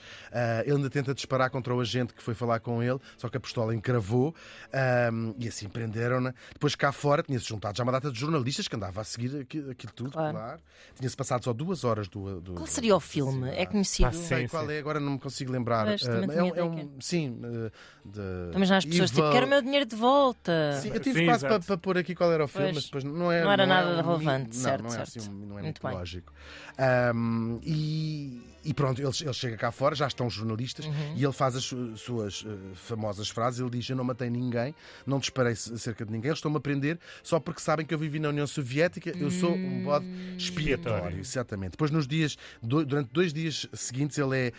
Ele 0.65 0.75
ainda 0.77 0.89
tenta 0.89 1.13
disparar 1.19 1.49
contra 1.49 1.73
o 1.73 1.79
agente 1.79 2.13
que 2.13 2.21
foi 2.23 2.33
falar 2.33 2.59
com 2.59 2.81
ele, 2.81 2.99
só 3.17 3.29
que 3.29 3.37
a 3.37 3.39
pistola 3.39 3.73
encravou 3.75 4.33
ahm, 4.73 5.33
e 5.39 5.47
assim 5.47 5.67
prenderam-na. 5.69 6.33
Depois 6.53 6.75
cá 6.75 6.91
fora 6.91 7.21
tinha-se 7.23 7.45
juntado 7.47 7.77
já 7.77 7.83
uma 7.83 7.91
data 7.91 8.11
de 8.11 8.19
jornalistas 8.19 8.67
que 8.67 8.75
andava 8.75 9.01
a 9.01 9.03
seguir 9.03 9.41
aquilo, 9.41 9.71
aquilo 9.71 9.93
tudo, 9.93 10.11
Claro. 10.11 10.37
claro. 10.37 10.61
Tinha-se 10.97 11.15
passado 11.15 11.43
só 11.43 11.53
duas 11.53 11.83
horas 11.83 12.07
do. 12.07 12.39
do 12.41 12.53
Qual 12.55 12.67
seria 12.67 12.95
o 12.95 12.99
filme? 12.99 13.49
É 13.51 13.65
conhecido. 13.65 14.07
Ah, 14.09 14.11
Não 14.11 14.21
sei 14.23 14.47
qual 14.47 14.69
é, 14.69 14.79
agora 14.79 14.99
não 14.99 15.13
me 15.13 15.19
consigo 15.19 15.51
lembrar. 15.51 15.87
Ah, 15.87 15.95
tinha 15.97 16.11
é, 16.11 16.43
um, 16.43 16.55
é 16.55 16.63
um- 16.63 16.89
sim, 16.99 17.39
ah, 17.43 17.71
de 18.05 18.57
Mas 18.57 18.67
já 18.67 18.77
as 18.77 18.85
pessoas 18.85 19.09
tipo, 19.11 19.21
Evil- 19.21 19.31
quero 19.33 19.45
o 19.45 19.49
meu 19.49 19.61
dinheiro 19.61 19.85
de 19.85 19.95
volta. 19.95 20.79
Sim, 20.81 20.89
eu 20.93 20.99
tive 20.99 21.19
Sim, 21.19 21.25
quase 21.25 21.45
para, 21.47 21.59
para 21.59 21.77
pôr 21.77 21.97
aqui 21.97 22.15
qual 22.15 22.31
era 22.31 22.43
o 22.43 22.47
filme, 22.47 22.67
Pois. 22.67 22.75
mas 22.75 22.85
depois 22.85 23.03
não 23.03 23.31
é. 23.31 23.43
Não 23.43 23.51
era 23.51 23.63
é 23.63 23.65
nada 23.65 23.87
um 23.89 23.95
mi- 23.97 24.01
relevante, 24.01 24.55
não, 24.55 24.63
certo, 24.63 24.81
Não 24.81 24.89
é 24.89 24.91
certo. 24.93 25.17
assim, 25.19 25.29
um- 25.29 25.33
não 25.33 25.59
é 25.59 25.61
Muito 25.61 25.81
muito 25.83 25.97
lógico. 25.97 26.33
Ahm, 26.77 27.59
e, 27.63 28.41
e 28.63 28.73
pronto, 28.73 29.01
ele, 29.01 29.09
ele 29.21 29.33
chega 29.33 29.55
cá 29.57 29.71
fora, 29.71 29.95
já 29.95 30.07
estão 30.07 30.29
jornalistas, 30.29 30.85
Uhum. 30.85 31.13
e 31.15 31.23
ele 31.23 31.31
faz 31.33 31.55
as 31.55 31.63
su- 31.63 31.95
suas 31.97 32.45
eh, 32.47 32.49
famosas 32.75 33.29
frases. 33.29 33.59
Ele 33.59 33.69
diz: 33.69 33.89
Eu 33.89 33.95
não 33.95 34.03
matei 34.03 34.29
ninguém, 34.29 34.75
não 35.05 35.19
disparei 35.19 35.55
cerca 35.55 36.05
de 36.05 36.11
ninguém, 36.11 36.29
eles 36.29 36.39
estão-me 36.39 36.57
a 36.57 36.59
prender 36.59 36.99
só 37.23 37.39
porque 37.39 37.61
sabem 37.61 37.85
que 37.85 37.93
eu 37.93 37.97
vivi 37.99 38.19
na 38.19 38.29
União 38.29 38.45
Soviética, 38.47 39.11
eu 39.17 39.31
sou 39.31 39.53
um 39.53 39.83
bode 39.83 40.05
expiatório. 40.37 40.37
Expiatório. 40.37 41.19
Exatamente. 41.19 41.71
Depois, 41.71 41.91
nos 41.91 42.07
dias, 42.07 42.37
do- 42.61 42.85
durante 42.85 43.11
dois 43.13 43.31
dias 43.33 43.65
seguintes, 43.73 44.17
ele 44.17 44.37
é 44.37 44.51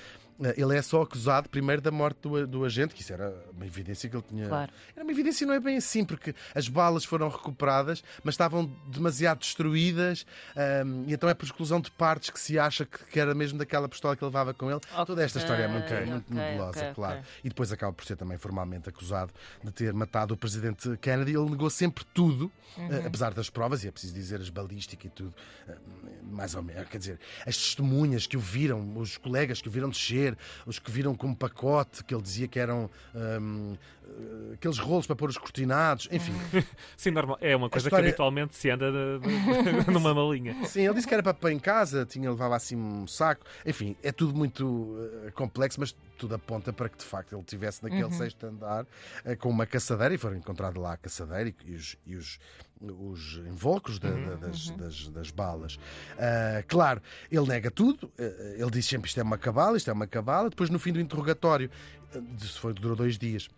ele 0.56 0.76
é 0.76 0.82
só 0.82 1.02
acusado 1.02 1.48
primeiro 1.48 1.82
da 1.82 1.90
morte 1.90 2.18
do, 2.22 2.46
do 2.46 2.64
agente, 2.64 2.94
que 2.94 3.02
isso 3.02 3.12
era 3.12 3.34
uma 3.54 3.66
evidência 3.66 4.08
que 4.08 4.16
ele 4.16 4.24
tinha. 4.28 4.48
Claro. 4.48 4.72
Era 4.94 5.04
uma 5.04 5.12
evidência, 5.12 5.46
não 5.46 5.54
é 5.54 5.60
bem 5.60 5.76
assim, 5.76 6.04
porque 6.04 6.34
as 6.54 6.68
balas 6.68 7.04
foram 7.04 7.28
recuperadas, 7.28 8.02
mas 8.24 8.34
estavam 8.34 8.64
demasiado 8.88 9.38
destruídas, 9.40 10.24
ahm, 10.56 11.04
e 11.08 11.12
então 11.14 11.28
é 11.28 11.34
por 11.34 11.44
exclusão 11.44 11.80
de 11.80 11.90
partes 11.90 12.30
que 12.30 12.40
se 12.40 12.58
acha 12.58 12.84
que, 12.84 13.04
que 13.06 13.20
era 13.20 13.34
mesmo 13.34 13.58
daquela 13.58 13.88
pistola 13.88 14.16
que 14.16 14.24
ele 14.24 14.28
levava 14.30 14.54
com 14.54 14.70
ele. 14.70 14.80
Toda 15.06 15.22
esta 15.22 15.38
história 15.38 15.64
é 15.64 15.68
muito, 15.68 15.84
Ok, 15.92 16.06
muito 16.06 16.32
ok, 16.32 16.34
nebulosa, 16.36 16.92
claro. 16.94 17.20
E 17.44 17.48
depois 17.48 17.72
acaba 17.72 17.92
por 17.92 18.04
ser 18.04 18.16
também 18.16 18.36
formalmente 18.38 18.88
acusado 18.88 19.32
de 19.62 19.70
ter 19.72 19.92
matado 19.92 20.34
o 20.34 20.36
presidente 20.36 20.96
Kennedy. 20.98 21.32
Ele 21.36 21.50
negou 21.50 21.68
sempre 21.70 22.04
tudo, 22.14 22.50
Uhum. 22.76 22.92
eh, 22.92 23.02
apesar 23.06 23.34
das 23.34 23.50
provas, 23.50 23.82
e 23.84 23.88
é 23.88 23.90
preciso 23.90 24.14
dizer 24.14 24.40
as 24.40 24.48
balísticas 24.48 25.06
e 25.06 25.10
tudo, 25.10 25.34
eh, 25.68 25.76
mais 26.30 26.54
ou 26.54 26.62
menos. 26.62 26.88
Quer 26.88 26.98
dizer, 26.98 27.18
as 27.46 27.56
testemunhas 27.56 28.26
que 28.26 28.36
o 28.36 28.40
viram, 28.40 28.96
os 28.96 29.16
colegas 29.16 29.60
que 29.60 29.68
o 29.68 29.70
viram 29.70 29.88
descer, 29.90 30.29
os 30.66 30.78
que 30.78 30.90
viram 30.90 31.14
como 31.14 31.34
pacote, 31.36 32.02
que 32.04 32.14
ele 32.14 32.22
dizia 32.22 32.48
que 32.48 32.58
eram 32.58 32.90
eh, 33.14 33.38
aqueles 34.54 34.78
rolos 34.78 35.06
para 35.06 35.16
pôr 35.16 35.28
os 35.30 35.38
cortinados, 35.38 36.08
enfim. 36.10 36.32
Sim, 36.96 37.10
normal. 37.12 37.38
É 37.40 37.54
uma 37.56 37.70
coisa 37.70 37.86
história- 37.88 38.04
que 38.04 38.08
habitualmente 38.10 38.54
se 38.56 38.70
anda 38.70 38.90
numa 39.90 40.12
malinha. 40.14 40.54
Sim, 40.66 40.82
ele 40.82 40.94
disse 40.94 41.06
que 41.06 41.14
era 41.14 41.22
para 41.22 41.34
pôr 41.34 41.50
em 41.50 41.58
casa, 41.58 42.04
tinha 42.04 42.30
levava 42.30 42.56
assim 42.56 42.76
um 42.76 43.06
saco. 43.06 43.44
Enfim, 43.64 43.96
é 44.02 44.12
tudo 44.12 44.34
muito 44.34 44.96
eh, 45.26 45.30
complexo, 45.32 45.78
mas 45.80 45.94
tudo 46.20 46.34
aponta 46.34 46.72
para 46.72 46.88
que 46.88 46.98
de 46.98 47.04
facto 47.04 47.32
ele 47.32 47.40
estivesse 47.42 47.82
naquele 47.82 48.02
sexto 48.12 48.44
andar 48.46 48.86
eh, 49.24 49.34
com 49.36 49.48
uma 49.48 49.66
caçadeira 49.66 50.14
e 50.14 50.18
foram 50.18 50.36
encontrados 50.36 50.80
lá 50.82 50.92
a 50.92 50.96
caçadeira 50.96 51.52
e, 51.64 51.74
os, 51.74 51.96
e 52.06 52.14
os, 52.16 52.38
os 52.80 53.36
invólucros 53.46 53.98
da- 53.98 54.10
da- 54.10 54.36
das, 54.36 54.70
das- 54.70 55.08
das 55.08 55.30
balas. 55.30 55.78
Ah, 56.18 56.62
claro, 56.68 57.00
ele 57.30 57.46
nega 57.46 57.70
tudo, 57.70 58.10
eh, 58.18 58.56
ele 58.58 58.70
diz 58.70 58.86
sempre 58.86 59.08
isto 59.08 59.18
é 59.18 59.22
uma 59.22 59.38
cabala, 59.38 59.76
isto 59.76 59.90
é 59.90 59.92
uma 59.92 60.06
cabala. 60.06 60.50
Depois, 60.50 60.70
no 60.70 60.78
fim 60.78 60.92
do 60.92 61.00
interrogatório, 61.00 61.70
isso 62.40 62.60
foi, 62.60 62.72
durou 62.74 62.96
dois 62.96 63.18
dias. 63.18 63.48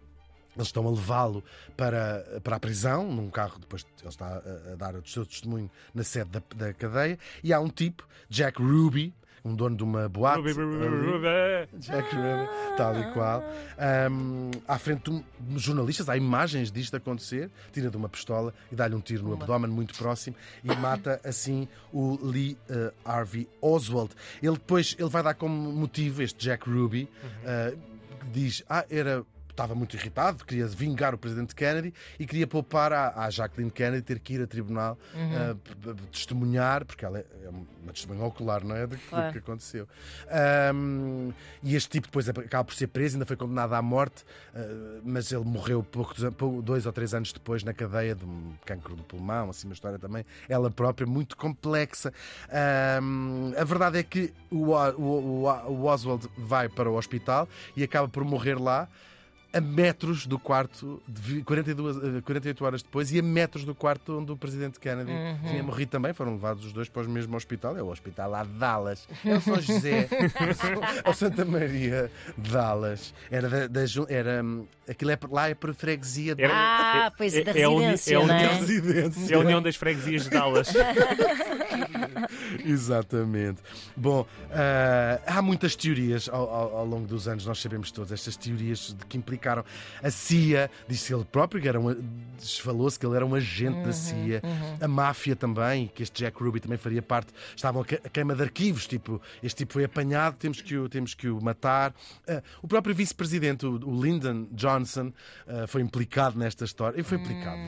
Eles 0.54 0.69
estão 0.69 0.87
a 0.87 0.90
levá-lo 0.90 1.42
para, 1.78 2.40
para 2.45 2.57
a 2.57 2.61
prisão, 2.61 3.11
num 3.11 3.31
carro, 3.31 3.59
depois 3.59 3.87
ele 4.00 4.09
está 4.09 4.26
a, 4.26 4.73
a 4.73 4.76
dar 4.76 4.95
o 4.97 5.07
seu 5.09 5.25
testemunho 5.25 5.71
na 5.95 6.04
sede 6.04 6.28
da, 6.31 6.42
da 6.54 6.75
cadeia, 6.75 7.19
e 7.42 7.52
há 7.54 7.59
um 7.61 7.71
tipo, 7.71 8.07
Jack 8.28 8.61
Ruby, 8.62 9.14
um 9.44 9.54
dono 9.54 9.76
de 9.76 9.82
uma 9.82 10.08
boate. 10.08 10.40
Ali. 10.87 11.68
Jack 11.78 12.14
Ruby, 12.14 12.76
tal 12.76 12.99
e 13.00 13.12
qual. 13.12 13.42
Ahm, 13.78 14.50
à 14.68 14.78
frente 14.78 15.11
de 15.11 15.11
um- 15.11 15.58
jornalistas, 15.58 16.08
há 16.08 16.16
imagens 16.16 16.70
disto 16.70 16.94
acontecer, 16.96 17.50
tira 17.72 17.90
de 17.90 17.96
uma 17.96 18.08
pistola 18.08 18.54
e 18.70 18.75
dá-lhe 18.76 18.94
um 18.94 19.00
tiro 19.00 19.25
no 19.25 19.32
abdômen 19.34 19.70
muito 19.70 19.94
próximo 19.96 20.37
e 20.62 20.75
mata 20.76 21.20
assim 21.25 21.66
o 21.92 22.18
Lee 22.22 22.56
eh, 22.68 22.92
Harvey 23.04 23.49
Oswald. 23.61 24.12
Ele 24.42 24.52
depois 24.52 24.94
ele 24.99 25.08
vai 25.08 25.22
dar 25.22 25.34
como 25.34 25.72
motivo 25.72 26.22
este 26.22 26.38
Jack 26.44 26.68
Ruby, 26.70 27.08
que 28.20 28.26
diz: 28.32 28.62
Ah, 28.68 28.84
era. 28.90 29.25
Estava 29.52 29.75
muito 29.75 29.94
irritado, 29.94 30.47
queria 30.47 30.66
vingar 30.66 31.14
o 31.14 31.18
presidente 31.18 31.54
Kennedy 31.54 31.92
e 32.18 32.25
queria 32.26 32.47
poupar 32.47 32.90
à, 32.90 33.12
à 33.26 33.28
Jacqueline 33.28 33.71
Kennedy 33.71 34.00
ter 34.00 34.18
que 34.18 34.32
ir 34.32 34.42
a 34.42 34.47
tribunal 34.47 34.99
eh, 35.14 35.54
p- 35.62 35.75
p- 35.92 36.02
testemunhar, 36.11 36.87
porque 36.87 37.04
ela 37.04 37.18
é 37.18 37.26
é 37.44 37.49
uma 37.50 37.92
testemunha 37.92 38.25
ocular, 38.25 38.64
não 38.64 38.75
é? 38.75 38.87
Daquilo 38.87 39.11
Claro. 39.11 39.32
que 39.32 39.38
aconteceu. 39.38 39.87
Ahm, 40.30 41.32
e 41.62 41.75
este 41.76 41.90
tipo 41.90 42.06
depois 42.06 42.26
acaba 42.28 42.64
por 42.64 42.75
ser 42.75 42.87
preso, 42.87 43.16
ainda 43.16 43.26
foi 43.26 43.37
condenado 43.37 43.75
à 43.75 43.82
morte, 43.82 44.25
ah, 44.54 45.00
mas 45.04 45.30
ele 45.32 45.44
morreu 45.44 45.82
pouco, 45.82 46.14
pou- 46.32 46.62
dois 46.62 46.87
ou 46.87 46.92
três 46.92 47.12
anos 47.12 47.30
depois 47.32 47.62
na 47.62 47.75
cadeia 47.75 48.14
de 48.14 48.25
um 48.25 48.54
cancro 48.64 48.97
do 48.97 49.02
pulmão, 49.02 49.50
assim 49.50 49.66
uma 49.66 49.75
história 49.75 49.99
também, 49.99 50.25
ela 50.49 50.71
própria, 50.71 51.06
muito 51.06 51.37
complexa. 51.37 52.11
Ahm, 52.49 53.52
a 53.59 53.64
verdade 53.64 53.99
é 53.99 54.02
que 54.02 54.32
O- 54.50 54.73
o- 54.73 55.44
o- 55.44 55.71
o 55.73 55.85
Oswald 55.85 56.28
vai 56.38 56.68
para 56.68 56.88
o 56.90 56.94
hospital 56.97 57.47
e 57.76 57.82
acaba 57.82 58.09
por 58.09 58.25
morrer 58.25 58.59
lá. 58.59 58.88
A 59.54 59.61
metros 59.61 60.26
do 60.26 60.38
quarto, 60.38 61.02
de 61.06 61.21
vi- 61.21 61.42
42, 61.42 61.97
eh, 61.99 62.21
48 62.23 62.64
horas 62.64 62.82
depois, 62.82 63.12
e 63.12 63.18
a 63.18 63.23
metros 63.23 63.64
do 63.64 63.75
quarto 63.75 64.18
onde 64.18 64.32
o 64.32 64.37
presidente 64.37 64.80
Kennedy 64.80 65.12
tinha 65.47 65.62
morrido 65.62 65.90
também. 65.90 66.14
Foram 66.14 66.32
levados 66.32 66.64
os 66.64 66.73
dois 66.73 66.88
para 66.88 67.02
o 67.02 67.09
mesmo 67.11 67.37
hospital. 67.37 67.76
É 67.76 67.82
o 67.82 67.88
hospital 67.90 68.30
lá 68.30 68.44
de 68.44 68.50
Dallas. 68.52 69.06
É 69.25 69.35
o 69.37 69.40
São 69.42 69.61
José, 69.61 70.09
é 71.04 71.11
o 71.11 71.12
Santa 71.12 71.44
Maria 71.44 72.11
de 72.38 72.50
Dallas. 72.50 73.12
Era 73.30 73.49
da, 73.50 73.66
da 73.66 73.80
era, 74.09 74.42
hum, 74.42 74.66
aquilo 74.88 75.11
é, 75.11 75.18
lá 75.30 75.50
é 75.50 75.54
por 75.54 75.75
freguesia 75.75 76.35
de 76.35 76.44
Ah, 76.44 77.12
pois, 77.18 77.35
é- 77.35 77.44
da 77.44 77.50
é 77.50 77.68
residência, 77.68 78.14
é 78.14 78.16
a 78.16 78.18
não 78.26 78.35
união- 78.35 78.50
é? 78.50 78.54
residência. 78.59 79.35
É 79.35 79.37
a 79.37 79.40
União 79.40 79.61
das 79.62 79.76
Freguesias 79.76 80.25
de 80.25 80.30
Dallas. 80.30 80.68
Exatamente. 82.64 83.61
Bom, 83.97 84.26
ah, 84.50 85.21
há 85.26 85.42
muitas 85.42 85.76
teorias 85.76 86.28
ao, 86.28 86.49
ao- 86.49 86.76
ao 86.78 86.87
longo 86.87 87.06
dos 87.06 87.28
anos, 87.28 87.44
nós 87.47 87.61
sabemos 87.61 87.90
todas 87.90 88.12
estas 88.12 88.37
teorias 88.37 88.94
de 88.99 89.04
que 89.06 89.16
a 89.49 90.11
CIA, 90.11 90.70
disse 90.88 91.12
ele 91.14 91.25
próprio 91.25 91.61
que 91.61 91.68
era 91.68 91.78
um, 91.80 91.94
falou-se 92.62 92.99
que 92.99 93.06
ele 93.06 93.16
era 93.16 93.25
um 93.26 93.34
agente 93.34 93.82
da 93.84 93.92
CIA, 93.92 94.42
a 94.80 94.88
máfia 94.88 95.34
também, 95.37 95.88
que 95.94 96.02
este 96.02 96.22
Jack 96.22 96.42
Ruby 96.42 96.61
também 96.61 96.78
faria 96.78 97.02
parte, 97.02 97.32
estavam 97.54 97.82
a 97.82 97.84
que- 97.84 98.00
a 98.04 98.08
queima 98.08 98.34
de 98.34 98.42
arquivos, 98.42 98.87
tipo, 98.87 99.20
este 99.42 99.58
tipo 99.58 99.72
foi 99.75 99.84
apanhado, 99.84 100.37
temos 100.37 100.61
que 100.61 100.76
o, 100.76 100.88
temos 100.88 101.14
que 101.14 101.28
o 101.28 101.40
matar. 101.40 101.94
Ah, 102.28 102.42
o 102.62 102.68
próprio 102.68 102.94
vice-presidente, 102.94 103.64
o, 103.66 103.72
o 103.88 104.02
Lyndon 104.02 104.46
Johnson, 104.52 105.12
ah, 105.46 105.66
foi 105.66 105.82
implicado 105.82 106.38
nesta 106.38 106.64
história, 106.64 106.99
e 107.00 107.02
foi 107.02 107.18
implicado, 107.18 107.58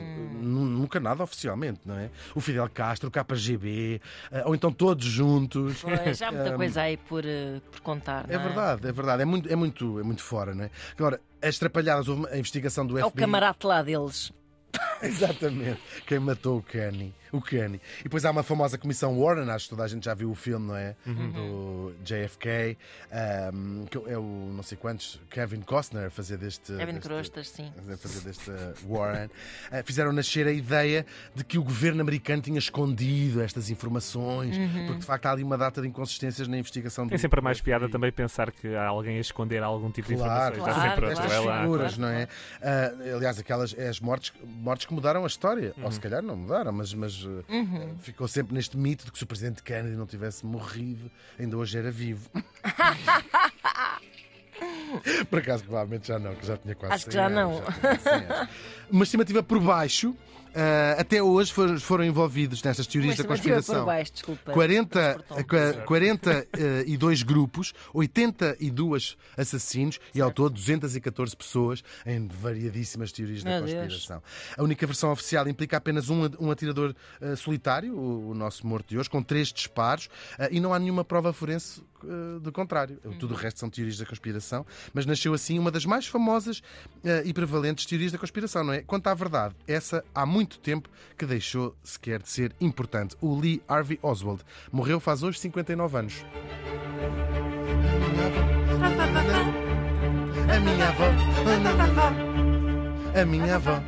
nu- 0.41 0.65
nunca 0.65 0.99
nada 0.99 1.23
oficialmente, 1.23 1.79
não 1.85 1.95
é? 1.97 2.09
O 2.33 2.41
Fidel 2.41 2.69
Castro, 2.73 3.09
o 3.09 3.11
KGB, 3.11 4.01
ah, 4.31 4.43
ou 4.45 4.55
então 4.55 4.71
todos 4.71 5.05
juntos. 5.05 5.81
Pois, 5.81 6.21
há 6.21 6.31
muita 6.31 6.53
coisa 6.57 6.81
aí 6.81 6.97
por, 6.97 7.23
eh, 7.25 7.61
por 7.71 7.81
contar. 7.81 8.25
É 8.29 8.37
não 8.37 8.43
verdade, 8.43 8.87
é 8.87 8.91
verdade. 8.91 9.21
É 9.21 9.25
muito, 9.25 9.51
é 9.51 9.55
muito, 9.55 9.99
é 9.99 10.03
muito 10.03 10.21
fora, 10.23 10.53
não 10.53 10.63
é? 10.65 10.69
Agora, 10.97 11.19
as 11.47 11.57
trapalhadas, 11.59 12.07
houve 12.07 12.27
a 12.29 12.37
investigação 12.37 12.85
do 12.85 12.97
É 12.97 13.05
o 13.05 13.09
FBI. 13.09 13.21
camarate 13.21 13.65
lá 13.67 13.81
deles. 13.81 14.31
Exatamente. 15.01 15.79
Quem 16.05 16.19
matou 16.19 16.57
o 16.57 16.61
Kenny. 16.61 17.13
O 17.31 17.41
Kenny. 17.41 17.81
E 17.99 18.03
depois 18.03 18.23
há 18.25 18.31
uma 18.31 18.43
famosa 18.43 18.77
comissão 18.77 19.19
Warren, 19.19 19.49
acho 19.49 19.65
que 19.65 19.69
toda 19.71 19.83
a 19.83 19.87
gente 19.87 20.05
já 20.05 20.13
viu 20.13 20.31
o 20.31 20.35
filme, 20.35 20.67
não 20.67 20.75
é? 20.75 20.95
Do 21.05 21.93
JFK. 22.03 22.77
ahm, 23.11 23.85
que 23.85 23.97
é 24.09 24.17
o 24.17 24.51
não 24.55 24.63
sei 24.63 24.77
quantos, 24.77 25.19
Kevin 25.29 25.61
Costner 25.61 26.07
a 26.07 26.09
fazer 26.09 26.37
deste. 26.37 26.73
Kevin 26.75 26.93
deste- 26.93 27.07
Crostas, 27.07 27.49
sim. 27.49 27.71
a 27.91 27.97
fazer 27.97 28.21
deste 28.21 28.49
uh, 28.49 28.73
Warren, 28.87 29.25
uh, 29.71 29.83
fizeram 29.85 30.11
nascer 30.11 30.47
a 30.47 30.51
ideia 30.51 31.05
de 31.33 31.43
que 31.43 31.57
o 31.57 31.63
governo 31.63 32.01
americano 32.01 32.41
tinha 32.41 32.59
escondido 32.59 33.41
estas 33.41 33.69
informações, 33.69 34.57
Uhum. 34.57 34.85
porque 34.87 34.99
de 34.99 35.05
facto 35.05 35.25
há 35.27 35.31
ali 35.31 35.43
uma 35.43 35.57
data 35.57 35.81
de 35.81 35.87
inconsistências 35.87 36.47
na 36.47 36.57
investigação 36.57 37.07
Tem 37.07 37.17
sempre 37.17 37.41
mais 37.41 37.59
piada 37.61 37.89
também 37.89 38.11
pensar 38.11 38.51
que 38.51 38.75
há 38.75 38.85
alguém 38.85 39.17
a 39.17 39.21
esconder 39.21 39.61
algum 39.63 39.91
tipo 39.91 40.07
de 40.09 40.15
Claro, 40.15 40.55
informações. 40.55 40.75
claro, 40.75 40.89
sempre 40.89 41.15
claro. 41.15 41.39
outro. 41.39 41.55
É 41.55 41.61
figuras, 41.61 41.97
não 41.97 42.07
é? 42.07 42.27
Ah, 42.61 42.91
aliás, 43.15 43.39
aquelas 43.39 43.73
é 43.77 43.87
as 43.89 43.99
mortes, 43.99 44.33
mortes 44.43 44.85
que 44.85 44.93
mudaram 44.93 45.23
a 45.23 45.27
história. 45.27 45.73
Uhum. 45.77 45.85
Ou 45.85 45.91
se 45.91 45.99
calhar 45.99 46.21
não 46.21 46.35
mudaram, 46.35 46.71
mas, 46.71 46.93
mas 46.93 47.24
Uhum. 47.49 47.95
ficou 47.99 48.27
sempre 48.27 48.53
neste 48.53 48.77
mito 48.77 49.05
de 49.05 49.11
que 49.11 49.17
se 49.17 49.23
o 49.23 49.27
presidente 49.27 49.61
Kennedy 49.63 49.95
não 49.95 50.05
tivesse 50.05 50.45
morrido, 50.45 51.09
ainda 51.39 51.57
hoje 51.57 51.77
era 51.77 51.91
vivo. 51.91 52.29
Por 55.29 55.39
acaso, 55.39 55.63
provavelmente 55.63 56.07
já 56.07 56.17
não, 56.17 56.33
que 56.35 56.45
já 56.45 56.55
tinha 56.57 56.73
quase 56.75 56.93
Acho 56.93 57.05
que 57.05 57.11
100 57.11 57.21
já 57.21 57.27
anos, 57.27 57.59
não. 57.59 57.71
tinha 57.73 57.99
100 57.99 58.13
anos. 58.13 58.49
Uma 58.89 59.03
estimativa 59.03 59.43
por 59.43 59.59
baixo. 59.59 60.15
Ah, 60.55 60.95
até 60.99 61.21
hoje 61.21 61.51
foram, 61.53 61.79
foram 61.79 62.03
envolvidos 62.03 62.63
nestas 62.63 62.87
teorias 62.87 63.15
Mas 63.17 63.25
da 63.25 63.27
conspiração. 63.27 63.85
baixo, 63.85 64.13
desculpa. 64.13 64.51
40, 64.51 64.99
Transportou-me. 64.99 65.43
qua- 65.43 65.73
42 65.85 67.23
grupos, 67.23 67.73
82 67.93 69.17
assassinos 69.37 69.99
e 70.13 70.21
ao 70.21 70.31
todo 70.31 70.53
214 70.53 71.35
pessoas 71.35 71.83
em 72.05 72.27
variadíssimas 72.27 73.11
teorias 73.11 73.43
da 73.43 73.49
Meu 73.51 73.63
Deus. 73.63 73.71
conspiração. 73.73 74.23
A 74.57 74.63
única 74.63 74.85
versão 74.85 75.11
oficial 75.11 75.47
implica 75.47 75.77
apenas 75.77 76.09
um, 76.09 76.29
um 76.39 76.51
atirador 76.51 76.93
eh, 77.21 77.35
solitário, 77.35 77.95
o, 77.97 78.29
o 78.29 78.33
nosso 78.33 78.65
morto 78.65 78.89
de 78.89 78.97
hoje, 78.97 79.09
com 79.09 79.21
três 79.21 79.49
disparos 79.51 80.09
eh, 80.37 80.49
e 80.51 80.59
não 80.59 80.73
há 80.73 80.79
nenhuma 80.79 81.03
prova 81.03 81.33
forense 81.33 81.81
eh, 82.03 82.39
do 82.39 82.51
contrário. 82.51 82.97
Tudo 83.19 83.33
o 83.33 83.37
resto 83.37 83.59
são 83.59 83.69
teorias 83.69 83.97
da 83.97 84.05
conspiração, 84.05 84.65
mas 84.93 85.05
nasceu 85.05 85.33
assim 85.33 85.57
uma 85.59 85.71
das 85.71 85.85
mais 85.85 86.05
famosas 86.07 86.61
eh, 87.03 87.23
e 87.25 87.33
prevalentes 87.33 87.85
teorias 87.85 88.11
da 88.11 88.17
conspiração, 88.17 88.63
não 88.63 88.73
é? 88.73 88.81
Quanto 88.81 89.07
à 89.07 89.13
verdade, 89.13 89.55
essa 89.67 90.03
há 90.13 90.25
muito 90.25 90.44
tempo 90.45 90.89
que 91.17 91.25
deixou 91.25 91.75
sequer 91.83 92.21
de 92.21 92.29
ser 92.29 92.55
importante. 92.61 93.15
O 93.21 93.39
Lee 93.39 93.61
Harvey 93.67 93.99
Oswald 94.01 94.43
morreu 94.71 94.99
faz 94.99 95.23
hoje 95.23 95.39
59 95.39 95.97
anos. 95.97 96.25
A 100.47 100.59
minha 100.59 100.87
avó. 100.87 101.05
A 103.19 103.25
minha 103.25 103.55
avó. 103.55 103.81